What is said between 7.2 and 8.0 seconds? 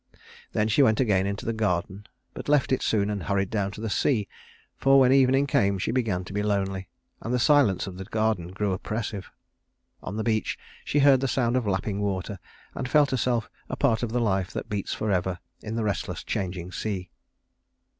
and the silence of